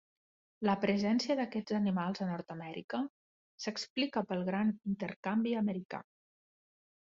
[0.67, 3.03] La presència d'aquests animals a Nord-amèrica
[3.67, 6.05] s'explica pel gran intercanvi americà.